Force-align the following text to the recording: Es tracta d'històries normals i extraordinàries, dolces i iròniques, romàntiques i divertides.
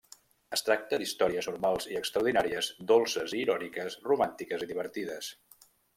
Es 0.55 0.61
tracta 0.67 0.97
d'històries 1.01 1.49
normals 1.51 1.85
i 1.91 1.99
extraordinàries, 1.99 2.69
dolces 2.93 3.37
i 3.41 3.43
iròniques, 3.45 3.99
romàntiques 4.13 4.65
i 4.67 4.71
divertides. 4.73 5.29